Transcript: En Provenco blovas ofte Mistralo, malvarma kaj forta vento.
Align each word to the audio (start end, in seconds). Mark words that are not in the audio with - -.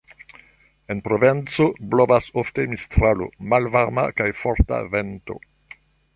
En 0.93 1.01
Provenco 1.07 1.67
blovas 1.91 2.31
ofte 2.43 2.65
Mistralo, 2.73 3.29
malvarma 3.53 4.09
kaj 4.23 4.31
forta 4.41 4.83
vento. 4.97 5.41